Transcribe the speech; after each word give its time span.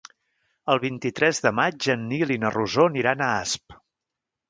El 0.73 0.81
vint-i-tres 0.85 1.43
de 1.47 1.53
maig 1.59 1.91
en 1.97 2.09
Nil 2.09 2.35
i 2.39 2.41
na 2.47 2.53
Rosó 2.59 2.91
aniran 2.93 3.25
a 3.27 3.33
Asp. 3.47 3.83